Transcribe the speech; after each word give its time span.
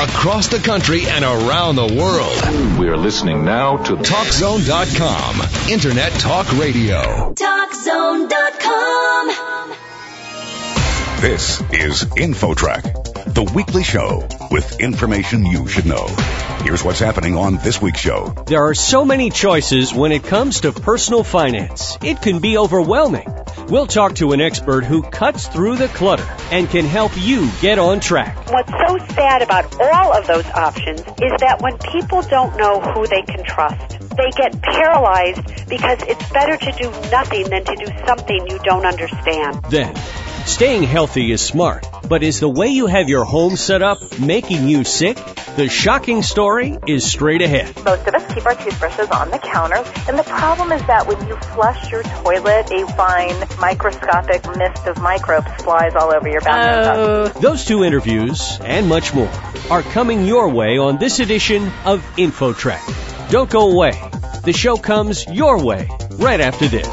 across 0.00 0.48
the 0.48 0.58
country 0.58 1.06
and 1.06 1.22
around 1.24 1.76
the 1.76 1.86
world. 1.86 2.78
We 2.78 2.88
are 2.88 2.96
listening 2.96 3.44
now 3.44 3.76
to 3.76 3.96
TalkZone.com, 3.96 5.70
Internet 5.70 6.12
Talk 6.14 6.50
Radio. 6.58 7.34
TalkZone.com. 7.34 9.10
This 11.20 11.60
is 11.72 12.04
InfoTrack, 12.04 13.34
the 13.34 13.42
weekly 13.54 13.84
show 13.84 14.26
with 14.50 14.80
information 14.80 15.44
you 15.44 15.68
should 15.68 15.84
know. 15.84 16.06
Here's 16.62 16.82
what's 16.82 16.98
happening 16.98 17.36
on 17.36 17.56
this 17.56 17.82
week's 17.82 18.00
show. 18.00 18.32
There 18.46 18.62
are 18.62 18.74
so 18.74 19.04
many 19.04 19.28
choices 19.28 19.92
when 19.92 20.12
it 20.12 20.24
comes 20.24 20.62
to 20.62 20.72
personal 20.72 21.24
finance. 21.24 21.98
It 22.02 22.22
can 22.22 22.38
be 22.38 22.56
overwhelming. 22.56 23.28
We'll 23.70 23.86
talk 23.86 24.16
to 24.16 24.32
an 24.32 24.40
expert 24.40 24.82
who 24.82 25.00
cuts 25.00 25.46
through 25.46 25.76
the 25.76 25.86
clutter 25.86 26.26
and 26.50 26.68
can 26.68 26.84
help 26.84 27.12
you 27.16 27.48
get 27.60 27.78
on 27.78 28.00
track. 28.00 28.50
What's 28.50 28.68
so 28.68 28.98
sad 29.14 29.42
about 29.42 29.80
all 29.80 30.12
of 30.12 30.26
those 30.26 30.44
options 30.46 30.98
is 31.02 31.32
that 31.38 31.58
when 31.60 31.78
people 31.78 32.20
don't 32.22 32.56
know 32.56 32.80
who 32.80 33.06
they 33.06 33.22
can 33.22 33.44
trust, 33.44 34.00
they 34.16 34.30
get 34.36 34.60
paralyzed 34.60 35.68
because 35.68 36.02
it's 36.02 36.32
better 36.32 36.56
to 36.56 36.72
do 36.72 36.90
nothing 37.12 37.48
than 37.48 37.64
to 37.64 37.76
do 37.76 37.86
something 38.08 38.44
you 38.48 38.58
don't 38.64 38.84
understand. 38.84 39.62
Then, 39.70 39.94
staying 40.46 40.82
healthy 40.84 41.32
is 41.32 41.40
smart, 41.40 41.86
but 42.08 42.22
is 42.22 42.40
the 42.40 42.48
way 42.48 42.68
you 42.68 42.86
have 42.86 43.08
your 43.08 43.24
home 43.24 43.56
set 43.56 43.82
up 43.82 43.98
making 44.18 44.68
you 44.68 44.84
sick? 44.84 45.16
The 45.56 45.68
shocking 45.68 46.22
story 46.22 46.78
is 46.86 47.04
straight 47.04 47.42
ahead. 47.42 47.74
Most 47.84 48.06
of 48.06 48.14
us 48.14 48.34
keep 48.34 48.46
our 48.46 48.54
toothbrushes 48.54 49.10
on 49.10 49.30
the 49.30 49.38
counter, 49.38 49.82
and 50.08 50.18
the 50.18 50.22
problem 50.22 50.72
is 50.72 50.80
that 50.86 51.06
when 51.06 51.26
you 51.26 51.36
flush 51.36 51.90
your 51.90 52.02
toilet, 52.02 52.70
a 52.70 52.86
fine 52.92 53.34
microscopic 53.60 54.46
mist 54.56 54.86
of 54.86 55.00
microbes 55.02 55.50
flies 55.62 55.94
all 55.94 56.12
over 56.12 56.28
your 56.28 56.40
bathroom. 56.40 57.32
Oh. 57.36 57.40
Those 57.40 57.64
two 57.64 57.84
interviews 57.84 58.58
and 58.64 58.88
much 58.88 59.12
more 59.14 59.30
are 59.70 59.82
coming 59.82 60.24
your 60.24 60.48
way 60.48 60.78
on 60.78 60.98
this 60.98 61.20
edition 61.20 61.70
of 61.84 62.00
InfoTrack. 62.16 63.30
Don't 63.30 63.50
go 63.50 63.70
away. 63.70 63.92
The 64.44 64.52
show 64.52 64.76
comes 64.76 65.26
your 65.26 65.62
way 65.62 65.88
right 66.12 66.40
after 66.40 66.66
this. 66.66 66.86